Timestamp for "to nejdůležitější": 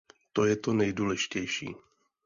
0.55-1.75